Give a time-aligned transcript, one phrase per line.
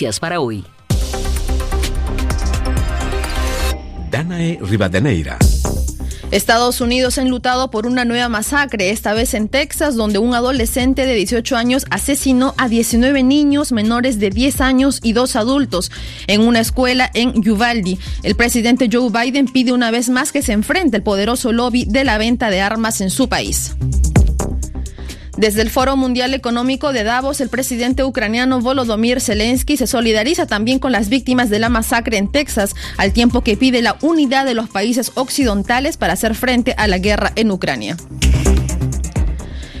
[0.00, 0.64] Noticias para hoy.
[4.10, 5.38] Danae Rivadeneira.
[6.30, 11.04] Estados Unidos ha enlutado por una nueva masacre, esta vez en Texas, donde un adolescente
[11.04, 15.90] de 18 años asesinó a 19 niños menores de 10 años y dos adultos
[16.28, 17.98] en una escuela en Uvalde.
[18.22, 22.04] El presidente Joe Biden pide una vez más que se enfrente el poderoso lobby de
[22.04, 23.74] la venta de armas en su país.
[25.40, 30.78] Desde el Foro Mundial Económico de Davos, el presidente ucraniano Volodymyr Zelensky se solidariza también
[30.78, 34.52] con las víctimas de la masacre en Texas, al tiempo que pide la unidad de
[34.52, 37.96] los países occidentales para hacer frente a la guerra en Ucrania.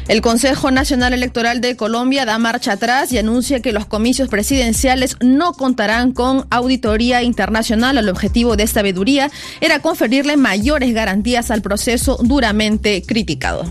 [0.08, 5.18] El Consejo Nacional Electoral de Colombia da marcha atrás y anuncia que los comicios presidenciales
[5.20, 7.98] no contarán con auditoría internacional.
[7.98, 9.30] El objetivo de esta veeduría
[9.60, 13.70] era conferirle mayores garantías al proceso duramente criticado.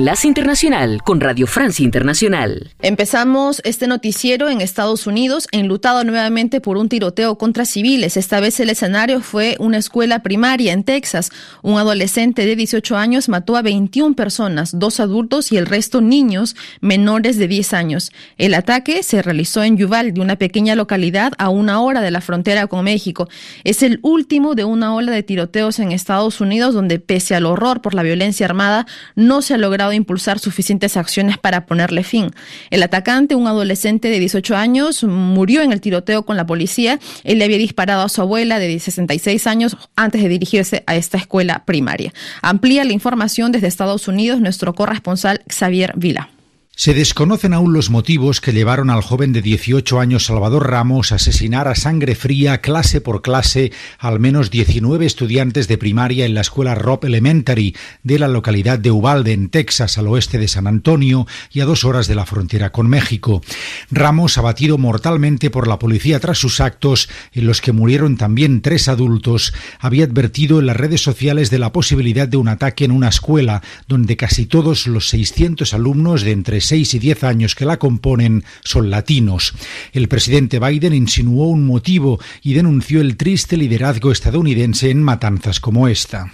[0.00, 2.70] Enlace Internacional con Radio Francia Internacional.
[2.80, 8.16] Empezamos este noticiero en Estados Unidos, enlutado nuevamente por un tiroteo contra civiles.
[8.16, 11.28] Esta vez el escenario fue una escuela primaria en Texas.
[11.60, 16.56] Un adolescente de 18 años mató a 21 personas, dos adultos y el resto niños
[16.80, 18.10] menores de 10 años.
[18.38, 22.68] El ataque se realizó en Uvalde, una pequeña localidad a una hora de la frontera
[22.68, 23.28] con México.
[23.64, 27.82] Es el último de una ola de tiroteos en Estados Unidos donde, pese al horror
[27.82, 32.30] por la violencia armada, no se ha logrado impulsar suficientes acciones para ponerle fin.
[32.70, 36.98] El atacante, un adolescente de 18 años, murió en el tiroteo con la policía.
[37.24, 41.18] Él le había disparado a su abuela de 66 años antes de dirigirse a esta
[41.18, 42.12] escuela primaria.
[42.42, 46.30] Amplía la información desde Estados Unidos nuestro corresponsal Xavier Vila.
[46.76, 51.16] Se desconocen aún los motivos que llevaron al joven de 18 años Salvador Ramos a
[51.16, 56.40] asesinar a sangre fría, clase por clase, al menos 19 estudiantes de primaria en la
[56.40, 61.26] escuela Robb Elementary de la localidad de Uvalde, en Texas, al oeste de San Antonio
[61.52, 63.42] y a dos horas de la frontera con México.
[63.90, 68.88] Ramos, abatido mortalmente por la policía tras sus actos, en los que murieron también tres
[68.88, 73.08] adultos, había advertido en las redes sociales de la posibilidad de un ataque en una
[73.10, 77.78] escuela donde casi todos los 600 alumnos de entre 6 y 10 años que la
[77.78, 79.54] componen son latinos.
[79.92, 85.88] El presidente Biden insinuó un motivo y denunció el triste liderazgo estadounidense en matanzas como
[85.88, 86.32] esta.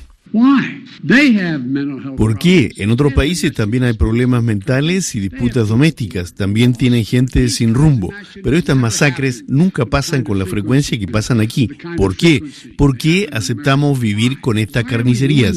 [2.16, 2.72] ¿Por qué?
[2.76, 6.34] En otros países también hay problemas mentales y disputas domésticas.
[6.34, 8.12] También tienen gente sin rumbo.
[8.42, 11.68] Pero estas masacres nunca pasan con la frecuencia que pasan aquí.
[11.96, 12.42] ¿Por qué?
[12.76, 15.56] ¿Por qué aceptamos vivir con estas carnicerías?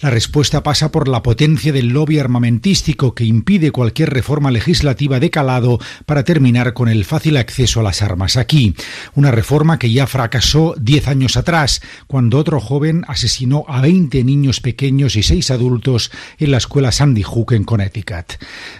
[0.00, 5.30] La respuesta pasa por la potencia del lobby armamentístico que impide cualquier reforma legislativa de
[5.30, 8.74] calado para terminar con el fácil acceso a las armas aquí.
[9.14, 14.60] Una reforma que ya fracasó diez años atrás, cuando otro joven asesinó a 20 niños
[14.60, 18.34] pequeños y seis adultos en la escuela Sandy Hook en Connecticut.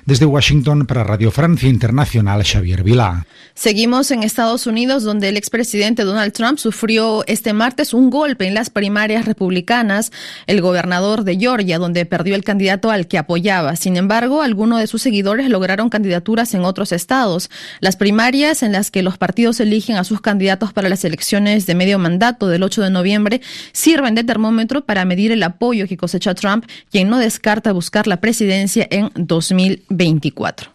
[0.05, 3.27] Desde Washington para Radio Francia Internacional, Xavier Vilá.
[3.55, 8.53] Seguimos en Estados Unidos, donde el expresidente Donald Trump sufrió este martes un golpe en
[8.53, 10.13] las primarias republicanas.
[10.47, 13.77] El gobernador de Georgia, donde perdió el candidato al que apoyaba.
[13.77, 17.51] Sin embargo, algunos de sus seguidores lograron candidaturas en otros estados.
[17.81, 21.75] Las primarias en las que los partidos eligen a sus candidatos para las elecciones de
[21.75, 23.41] medio mandato del 8 de noviembre
[23.73, 28.21] sirven de termómetro para medir el apoyo que cosecha Trump, quien no descarta buscar la
[28.21, 30.71] presidencia en 2024.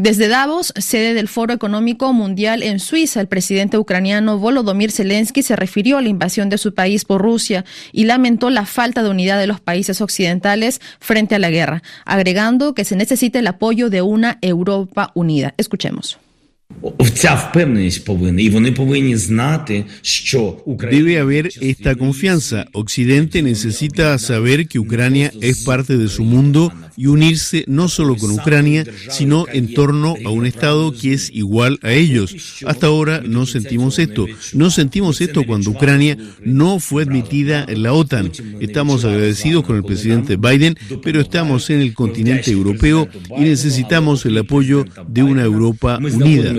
[0.00, 5.56] Desde Davos, sede del Foro Económico Mundial en Suiza, el presidente ucraniano Volodymyr Zelensky se
[5.56, 9.40] refirió a la invasión de su país por Rusia y lamentó la falta de unidad
[9.40, 14.02] de los países occidentales frente a la guerra, agregando que se necesita el apoyo de
[14.02, 15.54] una Europa unida.
[15.56, 16.20] Escuchemos.
[20.90, 22.66] Debe haber esta confianza.
[22.72, 28.30] Occidente necesita saber que Ucrania es parte de su mundo y unirse no solo con
[28.32, 32.36] Ucrania, sino en torno a un Estado que es igual a ellos.
[32.66, 34.26] Hasta ahora no sentimos esto.
[34.52, 38.30] No sentimos esto cuando Ucrania no fue admitida en la OTAN.
[38.60, 44.38] Estamos agradecidos con el presidente Biden, pero estamos en el continente europeo y necesitamos el
[44.38, 46.52] apoyo de una Europa unida.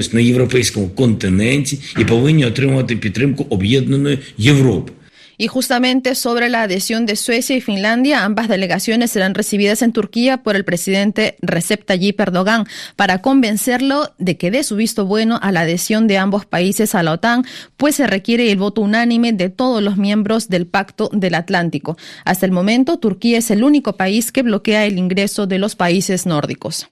[5.42, 10.44] Y justamente sobre la adhesión de Suecia y Finlandia, ambas delegaciones serán recibidas en Turquía
[10.44, 12.66] por el presidente Recep Tayyip Erdogan
[12.98, 17.04] para convencerlo de que dé su visto bueno a la adhesión de ambos países a
[17.04, 17.46] la OTAN,
[17.78, 21.98] pues se requiere el voto unánime de todos los miembros del Pacto del Atlántico.
[22.26, 26.26] Hasta el momento, Turquía es el único país que bloquea el ingreso de los países
[26.26, 26.90] nórdicos.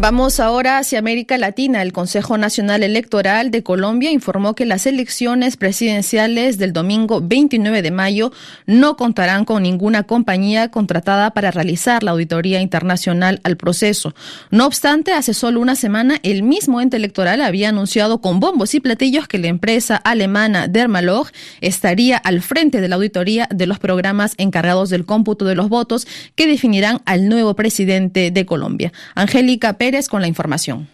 [0.00, 1.82] Vamos ahora hacia América Latina.
[1.82, 7.90] El Consejo Nacional Electoral de Colombia informó que las elecciones presidenciales del domingo 29 de
[7.90, 8.32] mayo
[8.64, 14.14] no contarán con ninguna compañía contratada para realizar la auditoría internacional al proceso.
[14.50, 18.80] No obstante, hace solo una semana el mismo ente electoral había anunciado con bombos y
[18.80, 21.26] platillos que la empresa alemana Dermalog
[21.60, 26.06] estaría al frente de la auditoría de los programas encargados del cómputo de los votos
[26.36, 28.94] que definirán al nuevo presidente de Colombia.
[29.14, 30.88] Angélica Pérez con la información.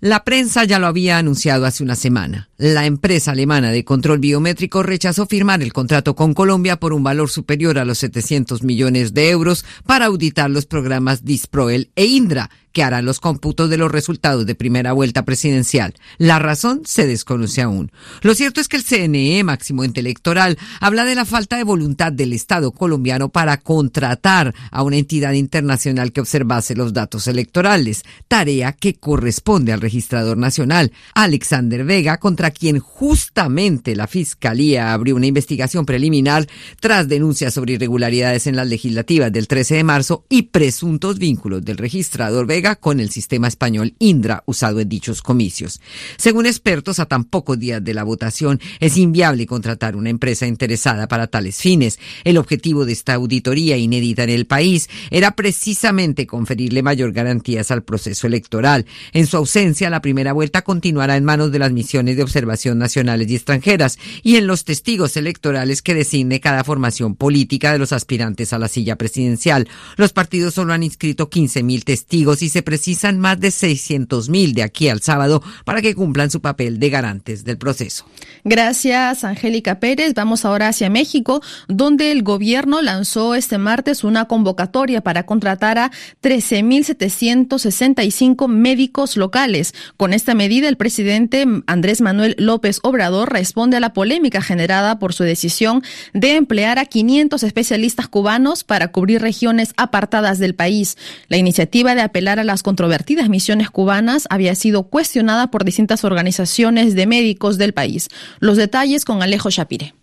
[0.00, 2.50] La prensa ya lo había anunciado hace una semana.
[2.56, 7.30] La empresa alemana de control biométrico rechazó firmar el contrato con Colombia por un valor
[7.30, 12.84] superior a los 700 millones de euros para auditar los programas Disproel e Indra, que
[12.84, 15.94] harán los cómputos de los resultados de primera vuelta presidencial.
[16.16, 17.90] La razón se desconoce aún.
[18.22, 22.32] Lo cierto es que el CNE, máximo intelectoral, habla de la falta de voluntad del
[22.32, 28.94] Estado colombiano para contratar a una entidad internacional que observase los datos electorales, tarea que
[28.94, 36.46] corresponde al registrador nacional, Alexander Vega, contra quien justamente la Fiscalía abrió una investigación preliminar
[36.78, 41.76] tras denuncias sobre irregularidades en las legislativas del 13 de marzo y presuntos vínculos del
[41.76, 45.80] registrador Vega con el sistema español Indra usado en dichos comicios.
[46.16, 51.08] Según expertos, a tan pocos días de la votación es inviable contratar una empresa interesada
[51.08, 51.98] para tales fines.
[52.24, 57.82] El objetivo de esta auditoría inédita en el país era precisamente conferirle mayor garantías al
[57.82, 58.86] proceso electoral.
[59.12, 63.30] En su ausencia, la primera vuelta continuará en manos de las misiones de observación nacionales
[63.30, 68.52] y extranjeras y en los testigos electorales que designe cada formación política de los aspirantes
[68.52, 69.68] a la silla presidencial.
[69.96, 74.62] Los partidos solo han inscrito 15.000 testigos y se precisan más de 600 mil de
[74.62, 78.04] aquí al sábado para que cumplan su papel de garantes del proceso.
[78.44, 80.14] Gracias, Angélica Pérez.
[80.14, 85.90] Vamos ahora hacia México, donde el gobierno lanzó este martes una convocatoria para contratar a
[86.22, 89.74] 13.765 médicos locales.
[89.96, 95.12] Con esta medida, el presidente Andrés Manuel López Obrador responde a la polémica generada por
[95.12, 95.82] su decisión
[96.14, 100.96] de emplear a 500 especialistas cubanos para cubrir regiones apartadas del país.
[101.28, 107.06] La iniciativa de apelar las controvertidas misiones cubanas había sido cuestionada por distintas organizaciones de
[107.06, 108.08] médicos del país.
[108.40, 109.94] Los detalles con Alejo Shapire.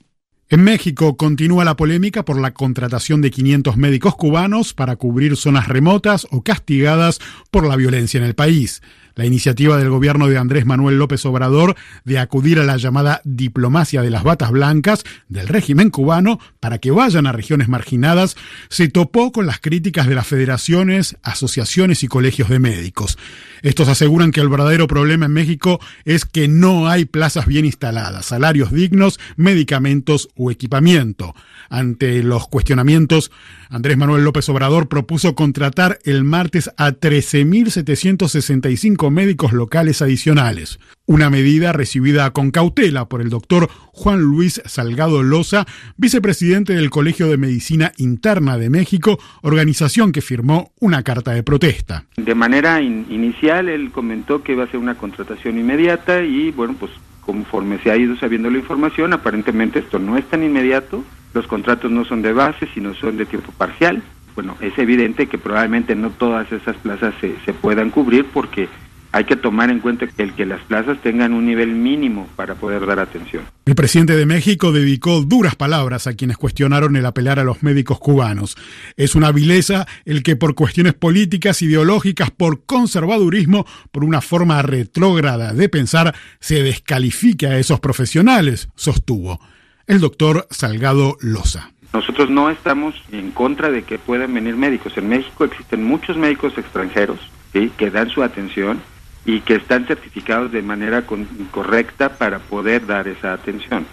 [0.48, 5.68] En México continúa la polémica por la contratación de 500 médicos cubanos para cubrir zonas
[5.68, 8.84] remotas o castigadas por la violencia en el país.
[9.16, 14.02] La iniciativa del gobierno de Andrés Manuel López Obrador de acudir a la llamada diplomacia
[14.02, 18.36] de las batas blancas del régimen cubano para que vayan a regiones marginadas
[18.70, 23.18] se topó con las críticas de las federaciones, asociaciones y colegios de médicos.
[23.62, 28.26] Estos aseguran que el verdadero problema en México es que no hay plazas bien instaladas,
[28.26, 31.34] salarios dignos, medicamentos o equipamiento.
[31.70, 33.30] Ante los cuestionamientos,
[33.70, 41.74] Andrés Manuel López Obrador propuso contratar el martes a 13.765 médicos locales adicionales, una medida
[41.74, 45.66] recibida con cautela por el doctor Juan Luis Salgado Loza,
[45.98, 52.06] vicepresidente del Colegio de Medicina Interna de México, organización que firmó una carta de protesta.
[52.18, 56.92] De manera inicial, él comentó que iba a ser una contratación inmediata y, bueno, pues
[57.25, 61.03] conforme se ha ido sabiendo la información, aparentemente esto no es tan inmediato,
[61.34, 64.01] los contratos no son de base, sino son de tiempo parcial.
[64.36, 68.67] Bueno, es evidente que probablemente no todas esas plazas se, se puedan cubrir porque
[69.16, 72.86] hay que tomar en cuenta el que las plazas tengan un nivel mínimo para poder
[72.86, 73.46] dar atención.
[73.66, 77.98] El presidente de México dedicó duras palabras a quienes cuestionaron el apelar a los médicos
[77.98, 78.58] cubanos.
[78.98, 85.54] Es una vileza el que por cuestiones políticas, ideológicas, por conservadurismo, por una forma retrógrada
[85.54, 89.40] de pensar, se descalifique a esos profesionales, sostuvo
[89.88, 91.72] el doctor Salgado Loza.
[91.94, 94.98] Nosotros no estamos en contra de que puedan venir médicos.
[94.98, 97.20] En México existen muchos médicos extranjeros
[97.54, 98.82] que dan su atención
[99.25, 101.03] y que están certificados de manera
[101.51, 103.86] correcta para poder dar esa atención.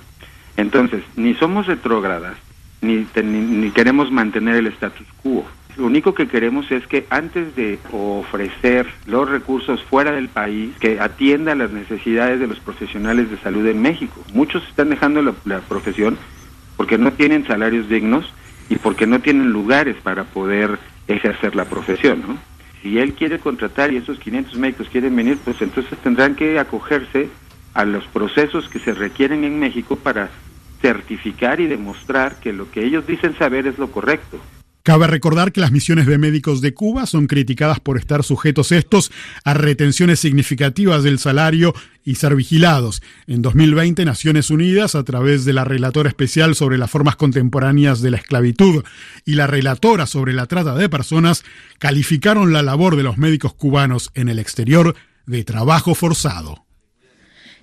[0.56, 2.36] Entonces, ni somos retrógradas,
[2.82, 5.46] ni, ni, queremos mantener el status quo.
[5.76, 11.00] Lo único que queremos es que antes de ofrecer los recursos fuera del país, que
[11.00, 14.22] atienda las necesidades de los profesionales de salud en México.
[14.34, 16.18] Muchos están dejando la profesión
[16.76, 18.30] porque no tienen salarios dignos
[18.68, 22.51] y porque no tienen lugares para poder ejercer la profesión, ¿no?
[22.82, 27.28] Si él quiere contratar y esos 500 médicos quieren venir, pues entonces tendrán que acogerse
[27.74, 30.30] a los procesos que se requieren en México para
[30.80, 34.38] certificar y demostrar que lo que ellos dicen saber es lo correcto.
[34.82, 39.12] Cabe recordar que las misiones de médicos de Cuba son criticadas por estar sujetos estos
[39.44, 41.72] a retenciones significativas del salario
[42.04, 43.00] y ser vigilados.
[43.28, 48.10] En 2020, Naciones Unidas, a través de la relatora especial sobre las formas contemporáneas de
[48.10, 48.82] la esclavitud
[49.24, 51.44] y la relatora sobre la trata de personas,
[51.78, 54.96] calificaron la labor de los médicos cubanos en el exterior
[55.26, 56.66] de trabajo forzado.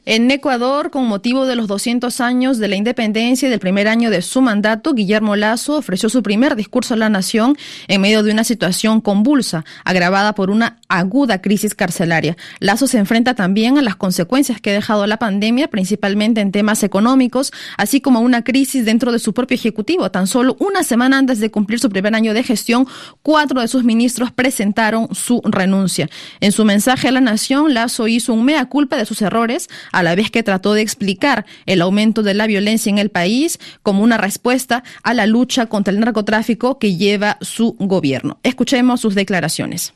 [0.06, 4.10] En Ecuador, con motivo de los 200 años de la independencia y del primer año
[4.10, 8.32] de su mandato, Guillermo Lazo ofreció su primer discurso a la nación en medio de
[8.32, 12.38] una situación convulsa, agravada por una aguda crisis carcelaria.
[12.60, 16.84] Lazo se enfrenta también a las consecuencias que ha dejado la pandemia, principalmente en temas
[16.84, 20.10] económicos, así como una crisis dentro de su propio ejecutivo.
[20.12, 22.88] Tan solo una semana antes de cumplir su primer año de gestión,
[23.22, 26.10] cuatro de sus ministros presentaron su renuncia.
[26.40, 30.04] En su mensaje a la nación, Lazo hizo un mea culpa de sus errores, a
[30.04, 34.04] la vez que trató de explicar el aumento de la violencia en el país como
[34.04, 38.40] una respuesta a la lucha contra el narcotráfico que lleva su gobierno.
[38.44, 39.94] Escuchemos sus declaraciones.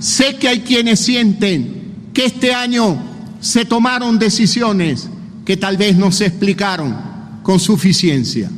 [0.00, 3.00] Sé que hay quienes sienten que este año
[3.40, 5.08] se tomaron decisiones
[5.44, 6.96] que tal vez no se explicaron
[7.42, 8.50] con suficiencia.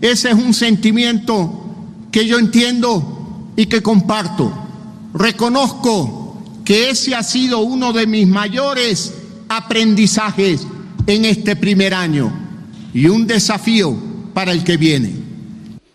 [0.00, 1.62] Ese es un sentimiento
[2.10, 4.52] que yo entiendo y que comparto.
[5.14, 9.14] Reconozco que ese ha sido uno de mis mayores
[9.48, 10.66] aprendizajes
[11.06, 12.32] en este primer año
[12.92, 13.96] y un desafío
[14.34, 15.25] para el que viene.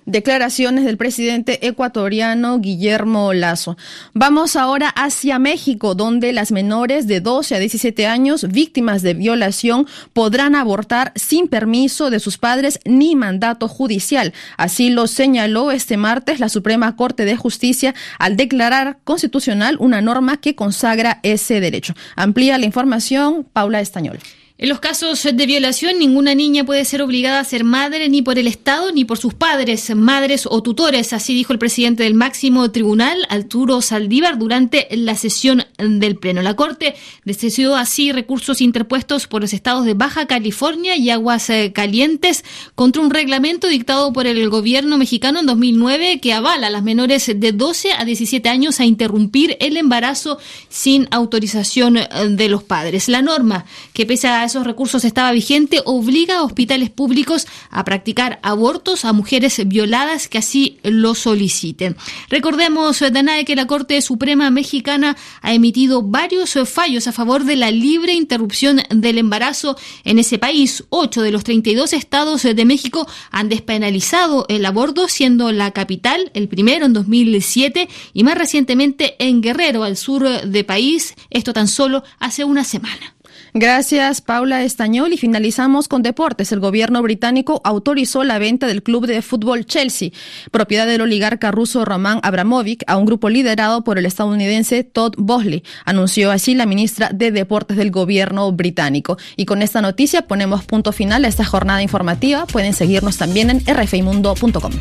[0.06, 3.78] Declaraciones del presidente ecuatoriano Guillermo Lazo.
[4.14, 9.86] Vamos ahora hacia México, donde las menores de 12 a 17 años víctimas de violación
[10.14, 14.34] podrán abortar sin permiso de sus padres ni mandato judicial.
[14.58, 20.38] Así lo señaló este martes la Suprema Corte de Justicia al declarar constitucional una norma
[20.38, 21.94] que consagra ese derecho.
[22.16, 24.18] Amplía la información Paula Estañol.
[24.62, 28.38] En los casos de violación, ninguna niña puede ser obligada a ser madre ni por
[28.38, 32.70] el Estado ni por sus padres, madres o tutores, así dijo el presidente del máximo
[32.70, 36.44] tribunal, Arturo Saldívar, durante la sesión del Pleno.
[36.44, 36.94] La Corte
[37.26, 42.46] decidió así recursos interpuestos por los estados de Baja California y Aguas eh, Calientes
[42.76, 47.32] contra un reglamento dictado por el gobierno mexicano en 2009 que avala a las menores
[47.36, 50.38] de 12 a 17 años a interrumpir el embarazo
[50.70, 53.10] sin autorización eh, de los padres.
[53.10, 58.38] La norma, que pese a escasos recursos estaba vigente, obliga a hospitales públicos a practicar
[58.44, 61.96] abortos a mujeres violadas que así lo soliciten.
[62.28, 67.72] Recordemos, Danae, que la Corte Suprema Mexicana ha emitido varios fallos a favor de la
[67.72, 70.84] libre interrupción del embarazo en ese país.
[70.90, 76.50] Ocho de los 32 estados de México han despenalizado el aborto, siendo la capital el
[76.50, 82.04] primero en 2007 y más recientemente en Guerrero, al sur de país, esto tan solo
[82.20, 83.16] hace una semana.
[83.54, 85.14] Gracias, Paula Estañol.
[85.14, 86.52] Y finalizamos con deportes.
[86.52, 90.12] El gobierno británico autorizó la venta del club de fútbol Chelsea,
[90.52, 95.64] propiedad del oligarca ruso Roman Abramovich, a un grupo liderado por el estadounidense Todd Bosley.
[95.86, 99.18] Anunció así la ministra de Deportes del gobierno británico.
[99.36, 102.46] Y con esta noticia ponemos punto final a esta jornada informativa.
[102.46, 104.72] Pueden seguirnos también en rfimundo.com.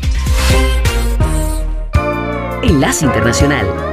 [2.63, 3.90] Enlace Internacional.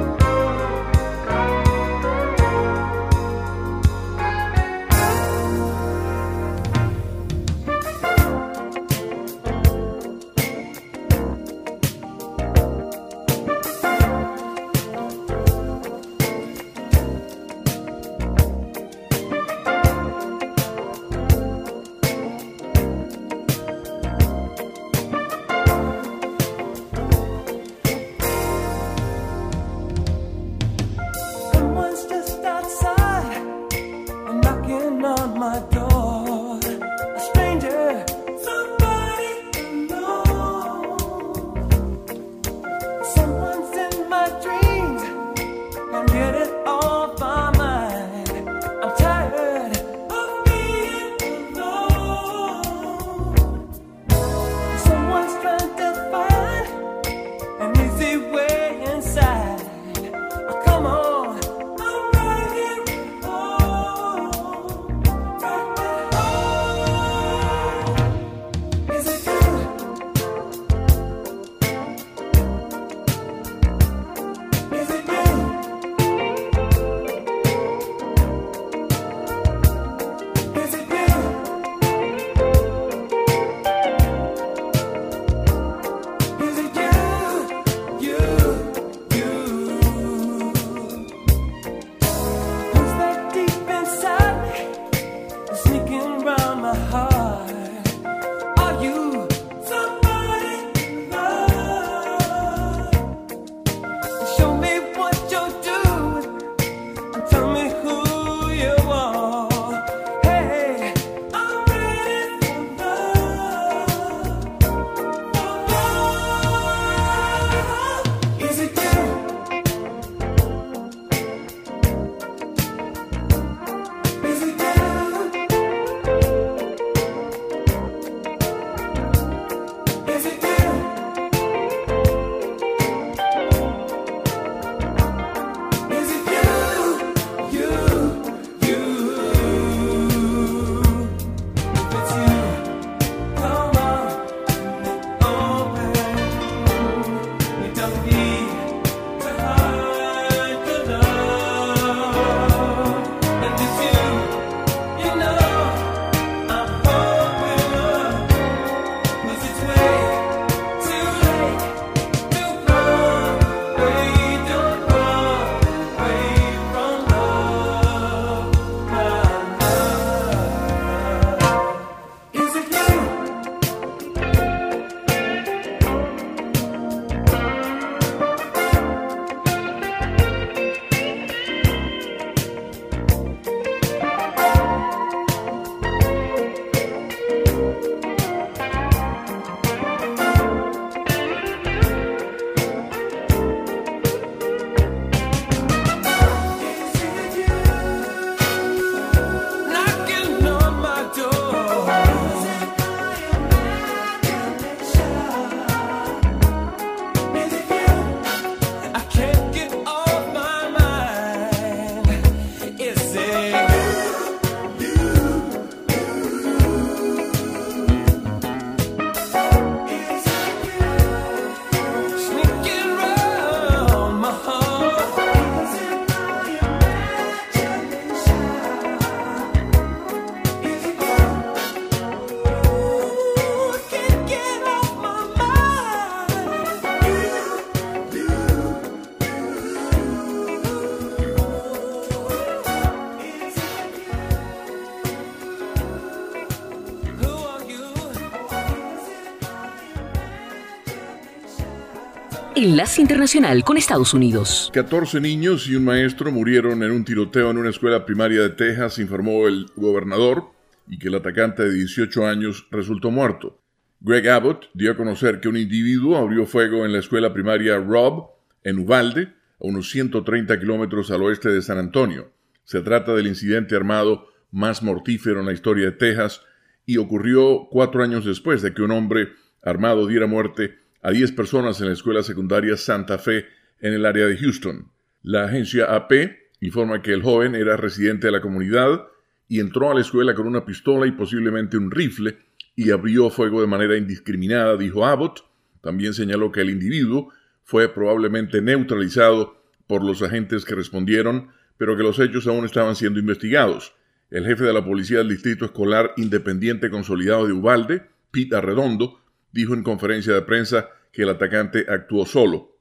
[252.58, 254.68] Enlace Internacional con Estados Unidos.
[254.74, 258.98] 14 niños y un maestro murieron en un tiroteo en una escuela primaria de Texas,
[258.98, 260.50] informó el gobernador,
[260.88, 263.62] y que el atacante de 18 años resultó muerto.
[264.00, 268.30] Greg Abbott dio a conocer que un individuo abrió fuego en la escuela primaria Rob,
[268.64, 269.28] en Uvalde,
[269.60, 272.32] a unos 130 kilómetros al oeste de San Antonio.
[272.64, 276.42] Se trata del incidente armado más mortífero en la historia de Texas
[276.84, 279.28] y ocurrió cuatro años después de que un hombre
[279.62, 283.46] armado diera muerte a 10 personas en la escuela secundaria Santa Fe
[283.80, 284.90] en el área de Houston.
[285.22, 286.12] La agencia AP
[286.60, 289.06] informa que el joven era residente de la comunidad
[289.48, 292.38] y entró a la escuela con una pistola y posiblemente un rifle
[292.76, 295.44] y abrió fuego de manera indiscriminada, dijo Abbott.
[295.80, 297.32] También señaló que el individuo
[297.64, 303.18] fue probablemente neutralizado por los agentes que respondieron, pero que los hechos aún estaban siendo
[303.18, 303.94] investigados.
[304.30, 309.20] El jefe de la policía del Distrito Escolar Independiente Consolidado de Ubalde, Pete Arredondo,
[309.52, 312.76] dijo en conferencia de prensa que el atacante actuó solo.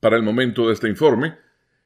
[0.00, 1.36] Para el momento de este informe,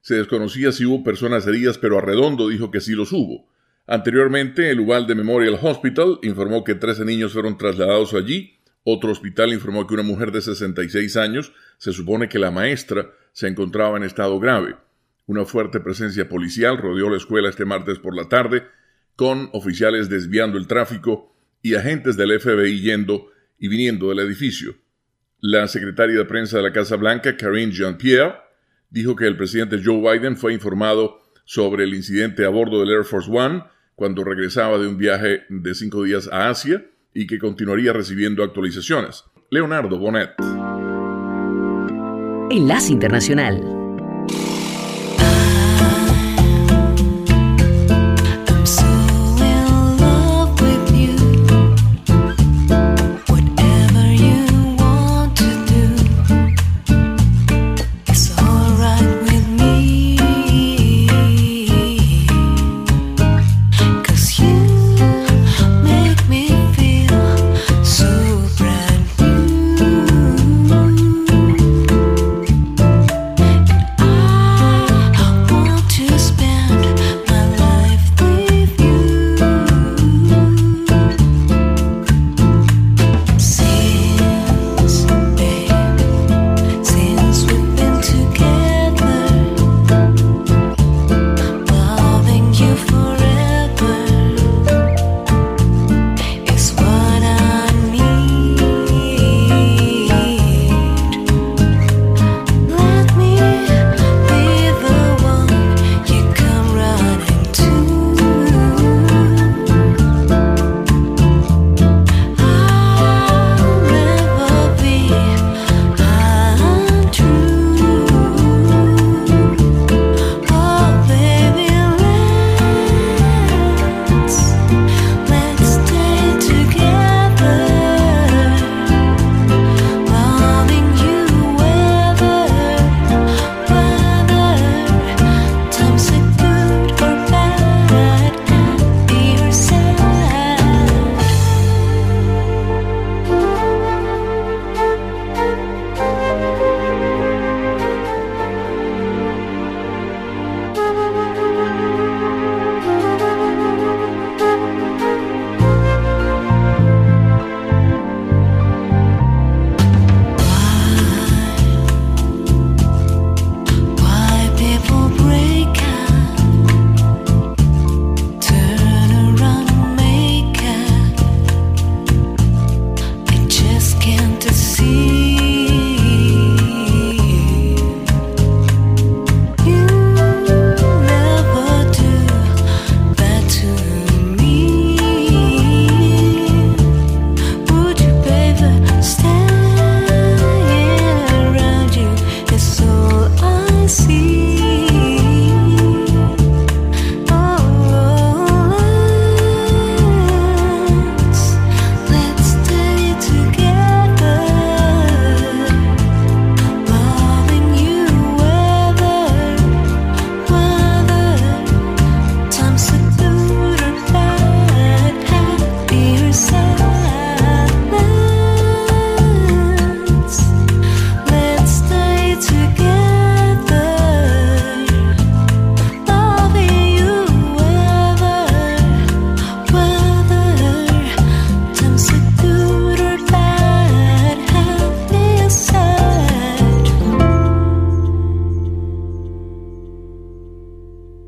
[0.00, 3.48] se desconocía si hubo personas heridas, pero Arredondo dijo que sí los hubo.
[3.86, 8.58] Anteriormente, el Uvalde Memorial Hospital informó que 13 niños fueron trasladados allí.
[8.82, 13.48] Otro hospital informó que una mujer de 66 años, se supone que la maestra, se
[13.48, 14.76] encontraba en estado grave.
[15.26, 18.66] Una fuerte presencia policial rodeó la escuela este martes por la tarde,
[19.16, 24.74] con oficiales desviando el tráfico y agentes del FBI yendo y viniendo del edificio.
[25.40, 28.34] La secretaria de prensa de la Casa Blanca, Karine Jean-Pierre,
[28.90, 33.04] dijo que el presidente Joe Biden fue informado sobre el incidente a bordo del Air
[33.04, 33.64] Force One
[33.94, 39.24] cuando regresaba de un viaje de cinco días a Asia y que continuaría recibiendo actualizaciones.
[39.50, 40.30] Leonardo Bonet.
[42.50, 43.73] Enlace Internacional.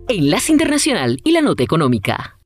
[0.08, 2.38] Enlace Internacional y la Nota Económica.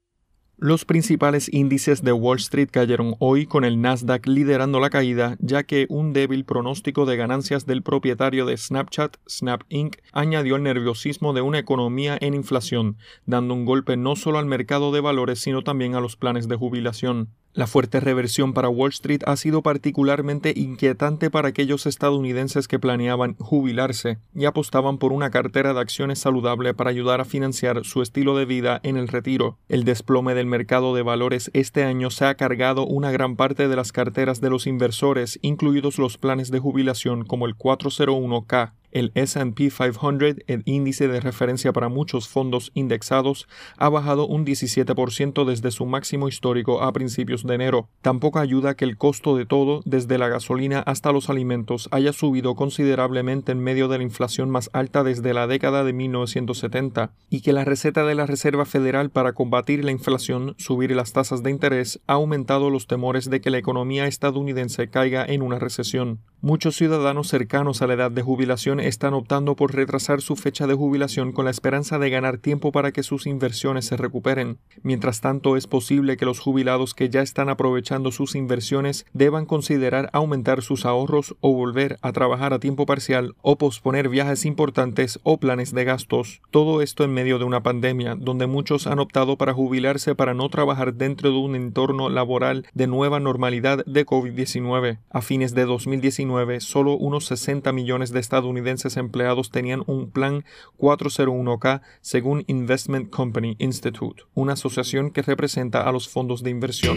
[0.57, 5.65] Los principales índices de Wall Street cayeron hoy con el Nasdaq liderando la caída, ya
[5.65, 11.35] que un débil pronóstico de ganancias del propietario de Snapchat, Snap Inc., añadió el nerviosismo
[11.35, 12.97] de una economía en inflación,
[13.27, 16.57] dando un golpe no solo al mercado de valores, sino también a los planes de
[16.57, 17.29] jubilación.
[17.53, 23.35] La fuerte reversión para Wall Street ha sido particularmente inquietante para aquellos estadounidenses que planeaban
[23.39, 28.37] jubilarse y apostaban por una cartera de acciones saludable para ayudar a financiar su estilo
[28.37, 29.59] de vida en el retiro.
[29.69, 33.75] El desplome del mercado de valores este año se ha cargado una gran parte de
[33.75, 38.75] las carteras de los inversores, incluidos los planes de jubilación como el 401k.
[38.93, 45.45] El SP 500, el índice de referencia para muchos fondos indexados, ha bajado un 17%
[45.45, 47.89] desde su máximo histórico a principios de enero.
[48.03, 52.55] Tampoco ayuda que el costo de todo, desde la gasolina hasta los alimentos, haya subido
[52.55, 57.53] considerablemente en medio de la inflación más alta desde la década de 1970 y que
[57.53, 62.01] la receta de la Reserva Federal para combatir la inflación, subir las tasas de interés,
[62.07, 66.21] ha aumentado los temores de que la economía estadounidense caiga en una recesión.
[66.43, 70.75] Muchos ciudadanos cercanos a la edad de jubilación están optando por retrasar su fecha de
[70.75, 74.59] jubilación con la esperanza de ganar tiempo para que sus inversiones se recuperen.
[74.83, 80.09] Mientras tanto, es posible que los jubilados que ya están aprovechando sus inversiones deban considerar
[80.13, 85.39] aumentar sus ahorros o volver a trabajar a tiempo parcial o posponer viajes importantes o
[85.39, 86.41] planes de gastos.
[86.51, 90.49] Todo esto en medio de una pandemia, donde muchos han optado para jubilarse para no
[90.49, 94.99] trabajar dentro de un entorno laboral de nueva normalidad de COVID-19.
[95.11, 100.45] A fines de 2019, solo unos 60 millones de estadounidenses empleados tenían un plan
[100.79, 106.97] 401k según Investment Company Institute, una asociación que representa a los fondos de inversión.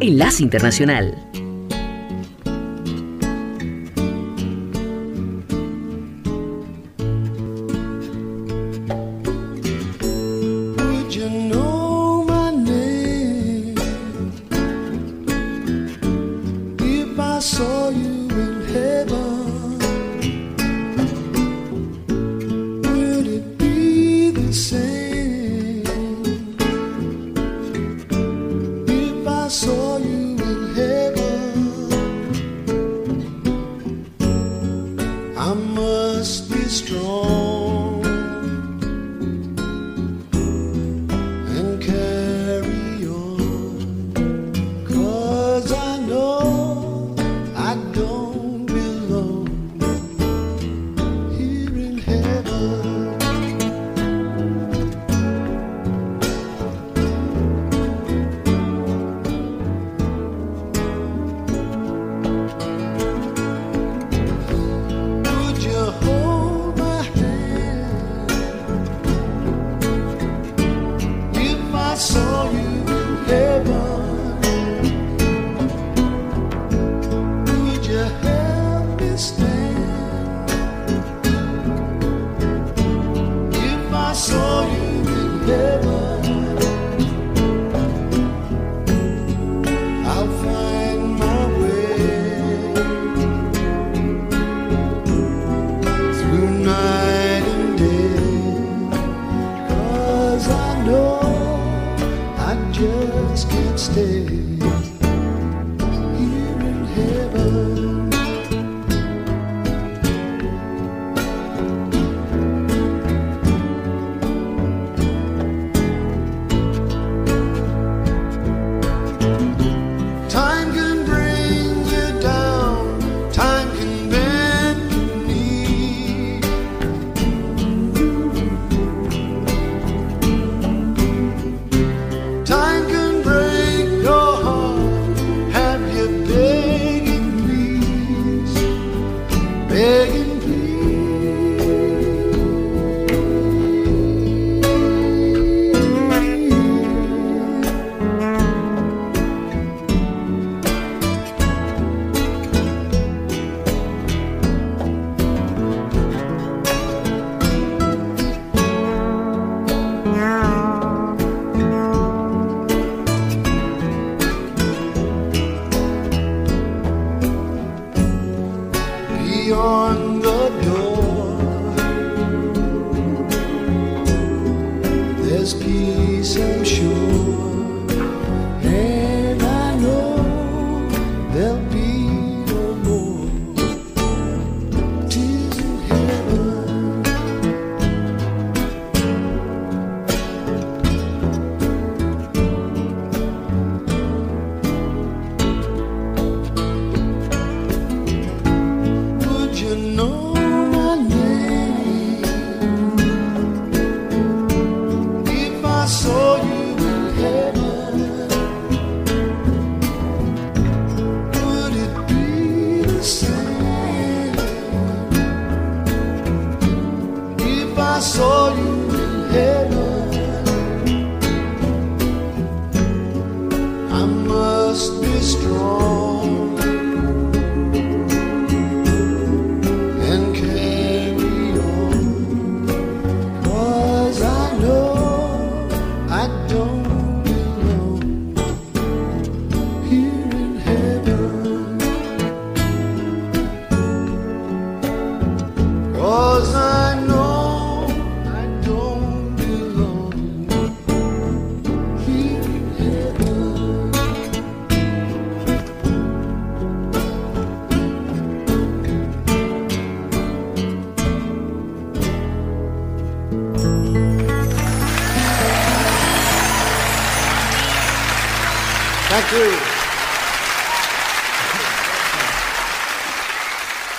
[0.00, 1.51] Enlace Internacional.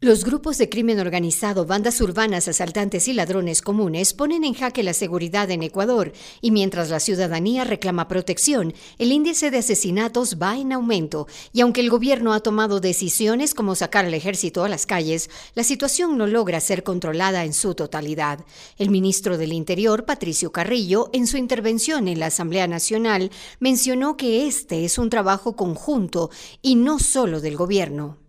[0.00, 4.92] Los grupos de crimen organizado, bandas urbanas, asaltantes y ladrones comunes ponen en jaque la
[4.92, 10.72] seguridad en Ecuador y mientras la ciudadanía reclama protección, el índice de asesinatos va en
[10.72, 15.30] aumento y aunque el gobierno ha tomado decisiones como sacar al ejército a las calles,
[15.56, 18.44] la situación no logra ser controlada en su totalidad.
[18.76, 24.46] El ministro del Interior, Patricio Carrillo, en su intervención en la Asamblea Nacional, mencionó que
[24.46, 26.30] este es un trabajo conjunto
[26.62, 28.27] y no solo del gobierno.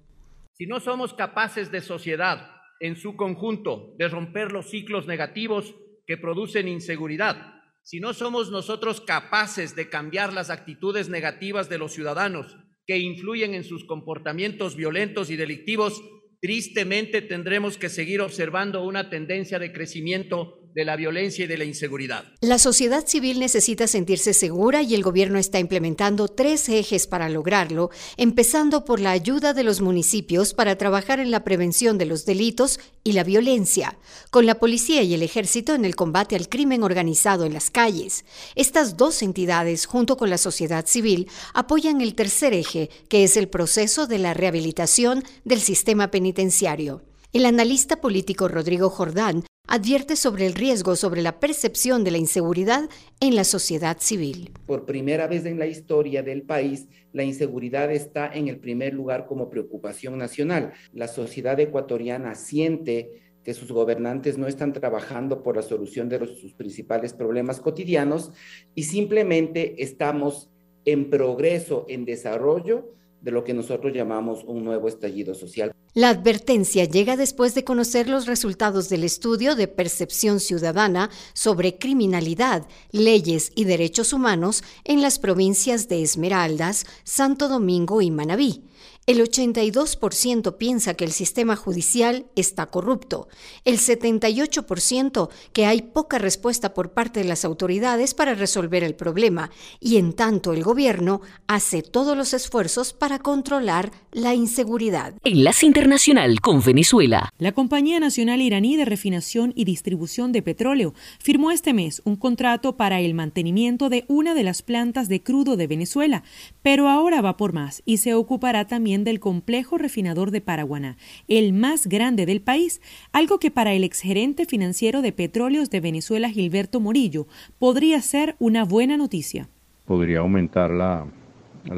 [0.60, 2.52] Si no somos capaces de sociedad
[2.82, 5.74] en su conjunto de romper los ciclos negativos
[6.06, 11.94] que producen inseguridad, si no somos nosotros capaces de cambiar las actitudes negativas de los
[11.94, 16.04] ciudadanos que influyen en sus comportamientos violentos y delictivos,
[16.42, 21.66] tristemente tendremos que seguir observando una tendencia de crecimiento de la violencia y de la
[21.66, 22.26] inseguridad.
[22.42, 27.90] La sociedad civil necesita sentirse segura y el gobierno está implementando tres ejes para lograrlo,
[28.18, 32.80] empezando por la ayuda de los municipios para trabajar en la prevención de los delitos
[33.04, 33.98] y la violencia,
[34.32, 38.26] con la policía y el ejército en el combate al crimen organizado en las calles.
[38.56, 43.50] Estas dos entidades, junto con la sociedad civil, apoyan el tercer eje, que es el
[43.50, 47.04] proceso de la rehabilitación del sistema penitenciario.
[47.32, 52.90] El analista político Rodrigo Jordán advierte sobre el riesgo sobre la percepción de la inseguridad
[53.20, 54.52] en la sociedad civil.
[54.66, 59.28] Por primera vez en la historia del país, la inseguridad está en el primer lugar
[59.28, 60.74] como preocupación nacional.
[60.92, 63.12] La sociedad ecuatoriana siente
[63.44, 68.32] que sus gobernantes no están trabajando por la solución de sus principales problemas cotidianos
[68.74, 70.50] y simplemente estamos
[70.84, 72.92] en progreso, en desarrollo
[73.22, 75.72] de lo que nosotros llamamos un nuevo estallido social.
[75.94, 82.68] La advertencia llega después de conocer los resultados del estudio de percepción ciudadana sobre criminalidad,
[82.92, 88.69] leyes y derechos humanos en las provincias de Esmeraldas, Santo Domingo y Manabí.
[89.10, 93.28] El 82% piensa que el sistema judicial está corrupto,
[93.66, 99.50] el 78% que hay poca respuesta por parte de las autoridades para resolver el problema
[99.80, 105.16] y en tanto el gobierno hace todos los esfuerzos para controlar la inseguridad.
[105.24, 107.32] Enlace Internacional con Venezuela.
[107.40, 112.78] La Compañía Nacional Iraní de Refinación y Distribución de Petróleo firmó este mes un contrato
[112.78, 116.22] para el mantenimiento de una de las plantas de crudo de Venezuela,
[116.62, 120.98] pero ahora va por más y se ocupará también del complejo refinador de Paraguaná,
[121.28, 122.82] el más grande del país,
[123.12, 127.28] algo que para el exgerente financiero de Petróleos de Venezuela, Gilberto Morillo,
[127.58, 129.50] podría ser una buena noticia.
[129.86, 131.06] podría aumentar la,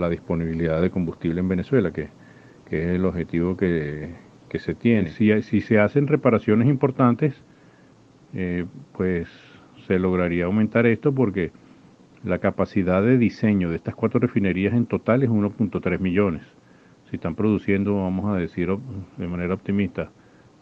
[0.10, 2.10] disponibilidad de combustible en Venezuela, que,
[2.70, 4.16] es el objetivo que,
[4.60, 5.12] se tiene.
[5.12, 7.34] Si, si se hacen reparaciones importantes,
[8.34, 9.28] eh, pues
[9.88, 11.52] se lograría aumentar esto porque
[12.24, 16.44] la capacidad de diseño de estas cuatro refinerías en total es 1.3 millones.
[17.12, 18.70] Si están produciendo, vamos a decir
[19.18, 20.10] de manera optimista,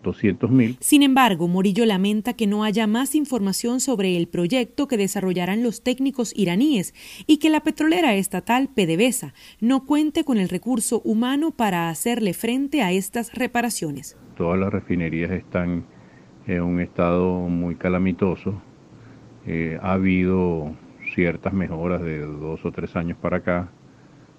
[0.02, 4.98] 200 mil, Sin embargo, Morillo lamenta que no haya más información sobre el proyecto que
[4.98, 6.96] desarrollarán los técnicos iraníes
[7.28, 12.82] y que la petrolera estatal PDVSA no cuente con el recurso humano para hacerle frente
[12.82, 14.18] a estas reparaciones.
[14.36, 15.84] todas las refinerías están
[16.48, 18.60] en un estado muy calamitoso.
[19.46, 20.74] Eh, ha habido
[21.14, 23.70] ciertas mejoras de dos o tres años para acá,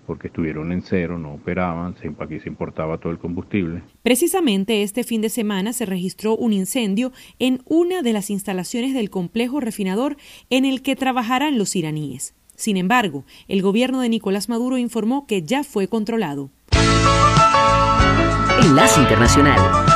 [0.07, 3.83] porque estuvieron en cero, no operaban, se, aquí se importaba todo el combustible.
[4.03, 9.11] Precisamente este fin de semana se registró un incendio en una de las instalaciones del
[9.11, 10.17] complejo refinador
[10.51, 12.35] en el que trabajarán los iraníes.
[12.57, 16.51] Sin embargo, el gobierno de Nicolás Maduro informó que ya fue controlado.
[18.63, 19.89] Enlace Internacional.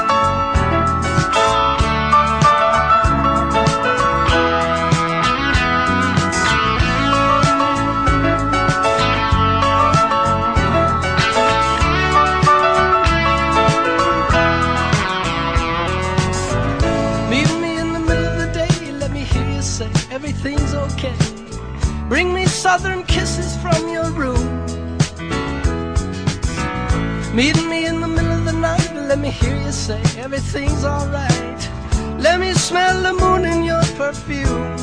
[27.35, 28.93] Meet me in the middle of the night.
[28.93, 31.68] and Let me hear you say everything's alright.
[32.16, 34.78] Let me smell the moon in your perfume.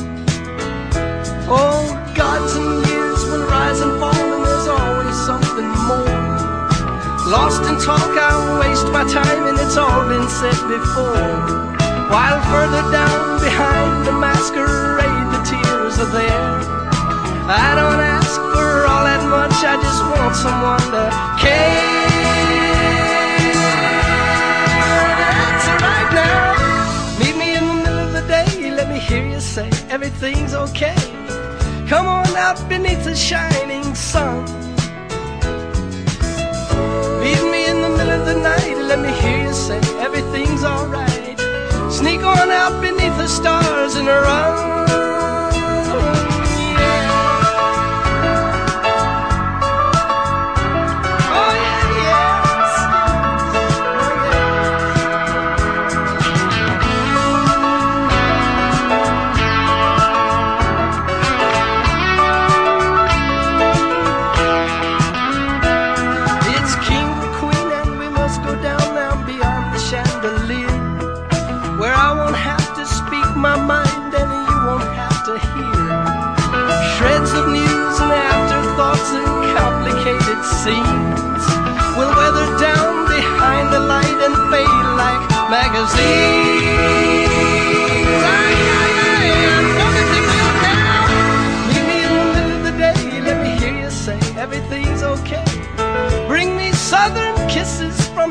[1.48, 1.80] Oh,
[2.14, 6.20] gods and years will rise and fall, and there's always something more.
[7.32, 11.24] Lost in talk, I waste my time, and it's all been said before.
[12.12, 16.52] While further down behind the masquerade, the tears are there.
[17.48, 21.81] I don't ask for all that much, I just want someone to care.
[29.92, 30.96] Everything's okay.
[31.86, 34.44] Come on out beneath the shining sun.
[37.20, 41.38] Meet me in the middle of the night, let me hear you say everything's alright.
[41.92, 45.11] Sneak on out beneath the stars and run.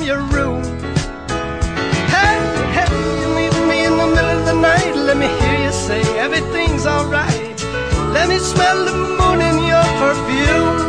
[0.04, 0.64] Your room.
[2.16, 2.38] Hey,
[2.76, 2.90] hey,
[3.22, 4.96] you meet me in the middle of the night.
[4.96, 7.64] Let me hear you say everything's alright.
[8.14, 10.81] Let me smell the moon in your perfume.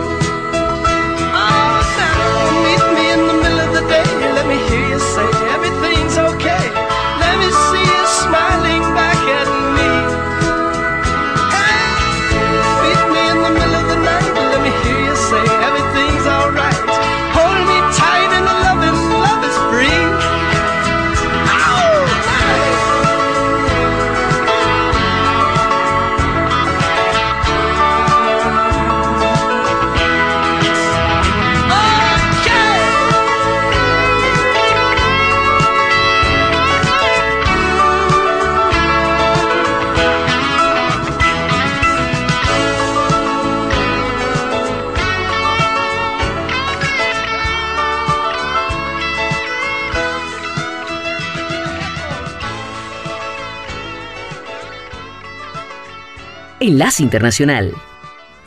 [56.62, 57.74] Enlace Internacional.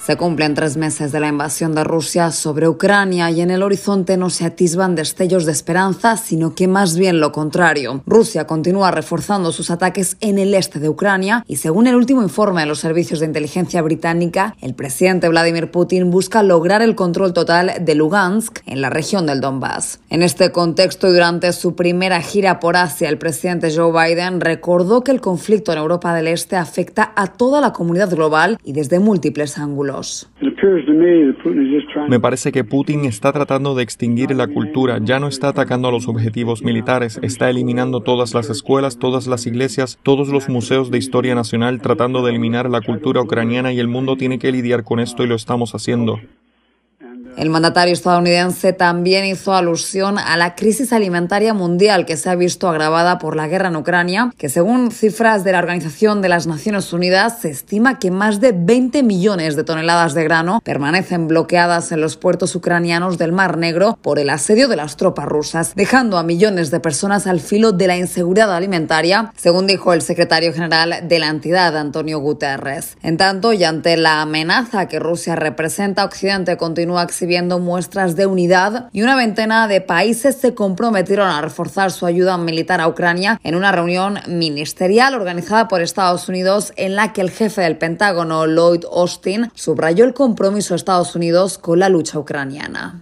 [0.06, 4.18] Se cumplen tres meses de la invasión de Rusia sobre Ucrania y en el horizonte
[4.18, 8.04] no se atisban destellos de esperanza, sino que más bien lo contrario.
[8.06, 12.62] Rusia continúa reforzando sus ataques en el este de Ucrania y según el último informe
[12.62, 17.74] de los servicios de inteligencia británica, el presidente Vladimir Putin busca lograr el control total
[17.82, 20.02] de Lugansk en la región del Donbass.
[20.12, 25.04] En este contexto y durante su primera gira por Asia, el presidente Joe Biden recordó
[25.04, 29.00] que el conflicto en Europa del Este afecta a toda la comunidad global y desde
[29.00, 29.95] múltiples ángulos.
[32.08, 35.92] Me parece que Putin está tratando de extinguir la cultura, ya no está atacando a
[35.92, 40.98] los objetivos militares, está eliminando todas las escuelas, todas las iglesias, todos los museos de
[40.98, 45.00] historia nacional, tratando de eliminar la cultura ucraniana y el mundo tiene que lidiar con
[45.00, 46.20] esto y lo estamos haciendo.
[47.38, 52.70] El mandatario estadounidense también hizo alusión a la crisis alimentaria mundial que se ha visto
[52.70, 56.94] agravada por la guerra en Ucrania, que según cifras de la Organización de las Naciones
[56.94, 62.00] Unidas se estima que más de 20 millones de toneladas de grano permanecen bloqueadas en
[62.00, 66.24] los puertos ucranianos del Mar Negro por el asedio de las tropas rusas, dejando a
[66.24, 71.20] millones de personas al filo de la inseguridad alimentaria, según dijo el secretario general de
[71.20, 72.98] la entidad, Antonio Guterres.
[73.04, 78.90] En tanto, y ante la amenaza que Rusia representa, Occidente continúa exhibiendo muestras de unidad
[78.94, 83.56] y una veintena de países se comprometieron a reforzar su ayuda militar a Ucrania en
[83.56, 88.84] una reunión ministerial organizada por Estados Unidos en la que el jefe del Pentágono, Lloyd
[88.92, 93.02] Austin, subrayó el compromiso de Estados Unidos con la lucha ucraniana.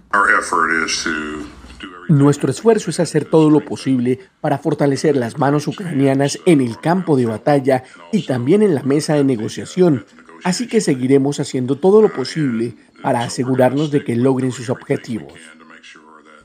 [2.08, 7.18] Nuestro esfuerzo es hacer todo lo posible para fortalecer las manos ucranianas en el campo
[7.18, 10.06] de batalla y también en la mesa de negociación,
[10.44, 12.74] así que seguiremos haciendo todo lo posible
[13.04, 15.34] para asegurarnos de que logren sus objetivos.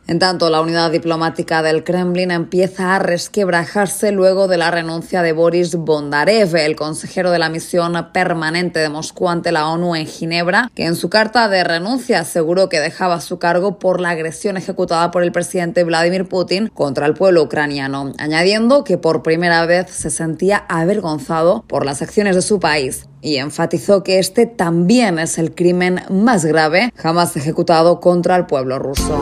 [0.09, 5.33] En tanto, la unidad diplomática del Kremlin empieza a resquebrajarse luego de la renuncia de
[5.33, 10.71] Boris Bondarev, el consejero de la misión permanente de Moscú ante la ONU en Ginebra,
[10.73, 15.11] que en su carta de renuncia aseguró que dejaba su cargo por la agresión ejecutada
[15.11, 20.09] por el presidente Vladimir Putin contra el pueblo ucraniano, añadiendo que por primera vez se
[20.09, 25.53] sentía avergonzado por las acciones de su país y enfatizó que este también es el
[25.53, 29.21] crimen más grave jamás ejecutado contra el pueblo ruso.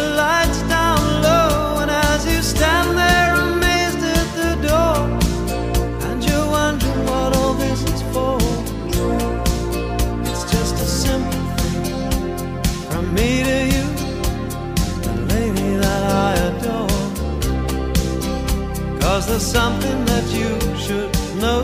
[19.41, 21.11] something that you should
[21.41, 21.63] know.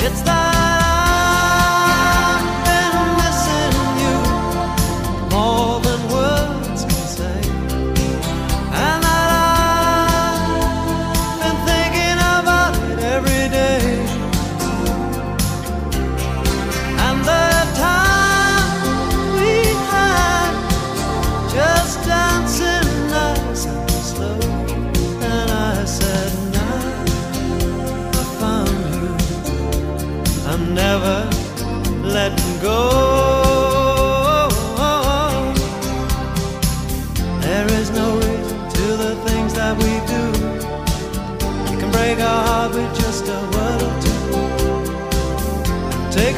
[0.00, 0.57] It's that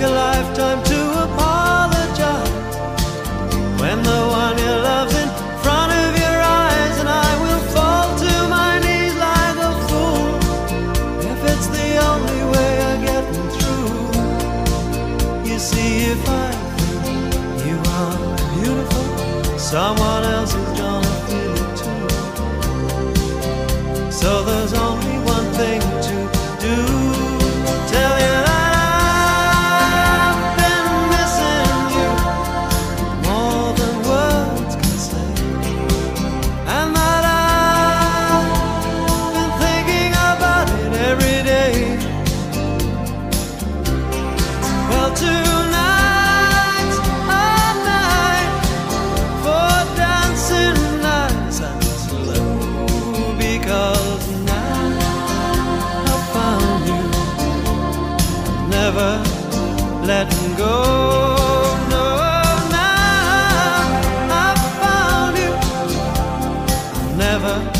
[0.00, 0.89] Take a lifetime
[67.20, 67.79] Never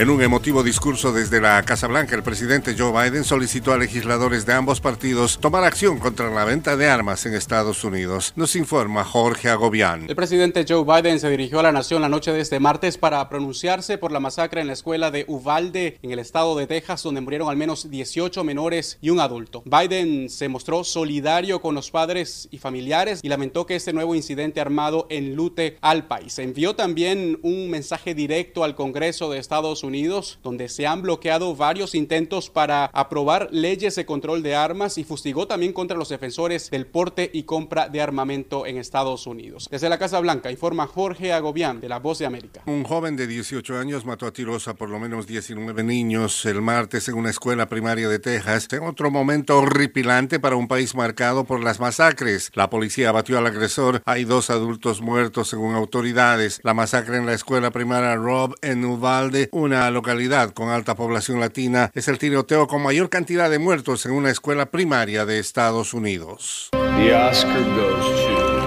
[0.00, 4.46] En un emotivo discurso desde la Casa Blanca, el presidente Joe Biden solicitó a legisladores
[4.46, 8.32] de ambos partidos tomar acción contra la venta de armas en Estados Unidos.
[8.34, 10.06] Nos informa Jorge Agobián.
[10.08, 13.28] El presidente Joe Biden se dirigió a la nación la noche de este martes para
[13.28, 17.20] pronunciarse por la masacre en la escuela de Uvalde, en el estado de Texas, donde
[17.20, 19.62] murieron al menos 18 menores y un adulto.
[19.66, 24.62] Biden se mostró solidario con los padres y familiares y lamentó que este nuevo incidente
[24.62, 26.38] armado enlute al país.
[26.38, 31.56] Envió también un mensaje directo al Congreso de Estados Unidos Unidos, donde se han bloqueado
[31.56, 36.70] varios intentos para aprobar leyes de control de armas y fustigó también contra los defensores
[36.70, 39.66] del porte y compra de armamento en Estados Unidos.
[39.68, 42.62] Desde la Casa Blanca informa Jorge Agobián de La Voz de América.
[42.66, 46.62] Un joven de 18 años mató a tiros a por lo menos 19 niños el
[46.62, 51.42] martes en una escuela primaria de Texas, en otro momento horripilante para un país marcado
[51.42, 52.52] por las masacres.
[52.54, 54.02] La policía abatió al agresor.
[54.04, 56.60] Hay dos adultos muertos según autoridades.
[56.62, 61.90] La masacre en la escuela primaria Rob en Uvalde, una localidad con alta población latina,
[61.94, 66.68] es el tiroteo con mayor cantidad de muertos en una escuela primaria de Estados Unidos.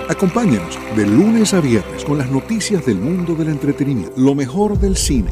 [0.09, 4.97] Acompáñenos de lunes a viernes con las noticias del mundo del entretenimiento, lo mejor del
[4.97, 5.31] cine.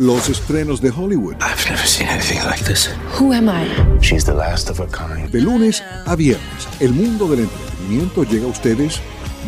[0.00, 1.36] Los estrenos de Hollywood.
[3.18, 3.98] Who am I?
[4.00, 5.30] She's the last of a kind.
[5.30, 9.00] De lunes a viernes, el mundo del entretenimiento llega a ustedes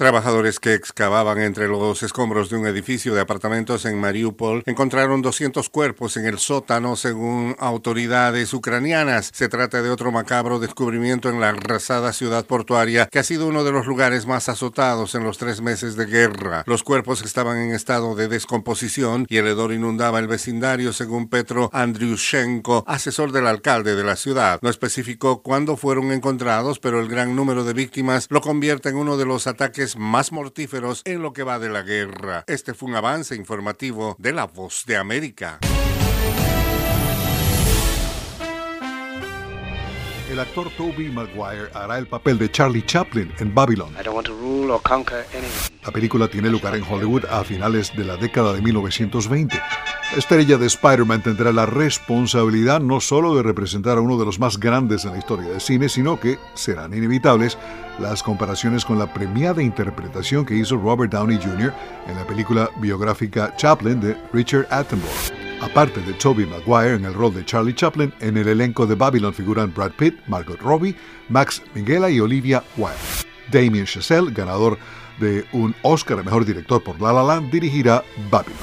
[0.00, 5.68] Trabajadores que excavaban entre los escombros de un edificio de apartamentos en Mariupol encontraron 200
[5.68, 9.30] cuerpos en el sótano según autoridades ucranianas.
[9.34, 13.62] Se trata de otro macabro descubrimiento en la arrasada ciudad portuaria que ha sido uno
[13.62, 16.64] de los lugares más azotados en los tres meses de guerra.
[16.64, 21.68] Los cuerpos estaban en estado de descomposición y el hedor inundaba el vecindario según Petro
[21.74, 24.60] Andriushenko, asesor del alcalde de la ciudad.
[24.62, 29.18] No especificó cuándo fueron encontrados, pero el gran número de víctimas lo convierte en uno
[29.18, 32.44] de los ataques más mortíferos en lo que va de la guerra.
[32.46, 35.58] Este fue un avance informativo de La Voz de América.
[40.30, 43.92] El actor Toby Maguire hará el papel de Charlie Chaplin en Babylon.
[45.84, 49.56] La película tiene lugar en Hollywood a finales de la década de 1920.
[49.56, 54.38] La estrella de Spider-Man tendrá la responsabilidad no solo de representar a uno de los
[54.38, 57.58] más grandes en la historia del cine, sino que serán inevitables
[57.98, 61.74] las comparaciones con la premiada interpretación que hizo Robert Downey Jr.
[62.06, 65.39] en la película biográfica Chaplin de Richard Attenborough.
[65.60, 69.34] Aparte de Toby Maguire en el rol de Charlie Chaplin, en el elenco de Babylon
[69.34, 70.96] figuran Brad Pitt, Margot Robbie,
[71.28, 72.96] Max Minghella y Olivia Wilde.
[73.52, 74.78] Damien Chazelle, ganador
[75.18, 78.58] de un Oscar a Mejor Director por La La Land, dirigirá Babylon.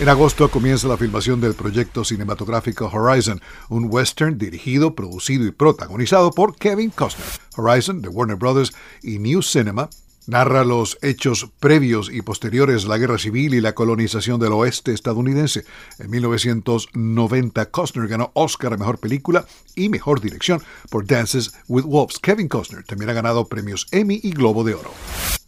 [0.00, 6.32] En agosto comienza la filmación del proyecto cinematográfico Horizon, un western dirigido, producido y protagonizado
[6.32, 7.28] por Kevin Costner.
[7.56, 8.72] Horizon, de Warner Brothers
[9.02, 9.88] y New Cinema,
[10.26, 14.92] Narra los hechos previos y posteriores a la guerra civil y la colonización del oeste
[14.92, 15.64] estadounidense.
[15.98, 22.18] En 1990, Costner ganó Oscar a Mejor Película y Mejor Dirección por Dances with Wolves.
[22.18, 24.92] Kevin Costner también ha ganado premios Emmy y Globo de Oro.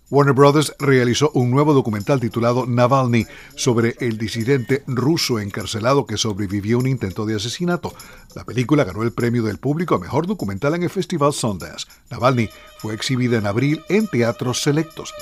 [0.08, 3.26] Warner Brothers realizó un nuevo documental titulado Navalny
[3.56, 7.92] sobre el disidente ruso encarcelado que sobrevivió a un intento de asesinato.
[8.36, 11.88] La película ganó el premio del público a mejor documental en el Festival Sundance.
[12.10, 12.48] Navalny
[12.78, 15.12] fue exhibida en abril en teatros selectos.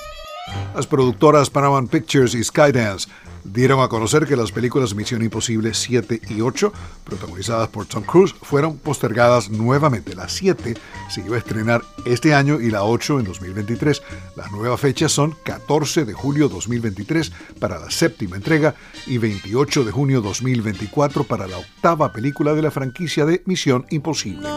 [0.74, 3.08] Las productoras Paramount Pictures y Skydance
[3.44, 6.72] dieron a conocer que las películas Misión Imposible 7 y 8,
[7.04, 10.14] protagonizadas por Tom Cruise, fueron postergadas nuevamente.
[10.14, 10.74] La 7
[11.10, 14.02] se iba a estrenar este año y la 8 en 2023.
[14.36, 18.74] Las nuevas fechas son 14 de julio 2023 para la séptima entrega
[19.06, 24.48] y 28 de junio 2024 para la octava película de la franquicia de Misión Imposible.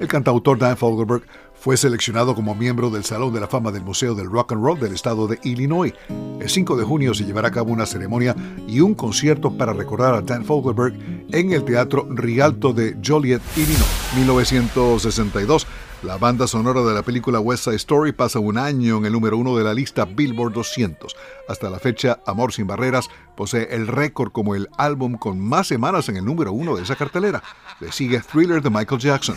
[0.00, 1.24] El cantautor Dan Fogelberg
[1.62, 4.80] fue seleccionado como miembro del Salón de la Fama del Museo del Rock and Roll
[4.80, 5.94] del estado de Illinois.
[6.40, 8.34] El 5 de junio se llevará a cabo una ceremonia
[8.66, 10.94] y un concierto para recordar a Dan Fogelberg
[11.30, 14.02] en el Teatro Rialto de Joliet, Illinois.
[14.16, 15.66] 1962.
[16.02, 19.38] La banda sonora de la película West Side Story pasa un año en el número
[19.38, 21.14] uno de la lista Billboard 200.
[21.48, 26.08] Hasta la fecha, Amor sin Barreras posee el récord como el álbum con más semanas
[26.08, 27.40] en el número uno de esa cartelera.
[27.78, 29.36] Le sigue Thriller de Michael Jackson.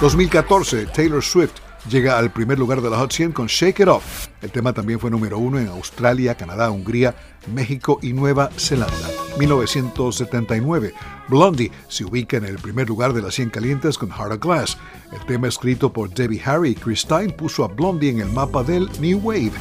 [0.00, 1.52] 2014, Taylor Swift
[1.90, 4.28] llega al primer lugar de la Hot 100 con Shake It Off.
[4.42, 7.14] El tema también fue número uno en Australia, Canadá, Hungría,
[7.52, 9.08] México y Nueva Zelanda.
[9.38, 10.94] 1979,
[11.28, 14.78] Blondie se ubica en el primer lugar de las 100 calientes con Heart of Glass.
[15.12, 18.62] El tema escrito por Debbie Harry y Chris Stein puso a Blondie en el mapa
[18.62, 19.52] del New Wave.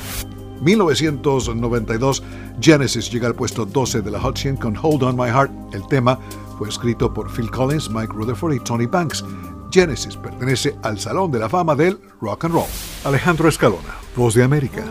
[0.62, 2.24] 1992,
[2.62, 5.52] Genesis llega al puesto 12 de la Hot 100 con Hold On My Heart.
[5.74, 6.18] El tema
[6.58, 9.24] fue escrito por Phil Collins, Mike Rutherford y Tony Banks.
[9.72, 12.66] Genesis pertenece al Salón de la Fama del Rock and Roll.
[13.04, 14.84] Alejandro Escalona, Voz de América.